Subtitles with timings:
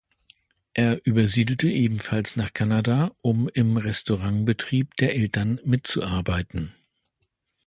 [0.73, 6.73] Er übersiedelte ebenfalls nach Kanada, um im Restaurantbetrieb der Eltern mitzuarbeiten.